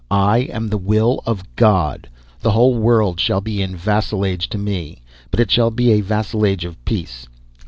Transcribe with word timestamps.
I 0.09 0.39
am 0.51 0.69
the 0.69 0.79
will 0.79 1.21
of 1.27 1.43
God. 1.55 2.09
The 2.39 2.49
whole 2.49 2.73
world 2.73 3.19
shall 3.19 3.39
be 3.39 3.61
in 3.61 3.75
vassalage 3.75 4.49
to 4.49 4.57
me, 4.57 5.03
but 5.29 5.39
it 5.39 5.51
shall 5.51 5.69
be 5.69 5.91
a 5.91 6.01
vassalage 6.01 6.65
of 6.65 6.83
peace. 6.85 7.27